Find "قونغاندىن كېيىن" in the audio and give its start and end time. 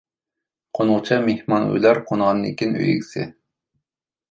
2.09-2.75